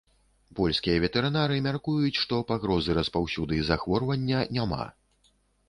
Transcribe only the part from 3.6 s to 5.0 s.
захворвання няма.